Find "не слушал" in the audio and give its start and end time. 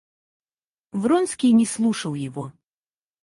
1.53-2.15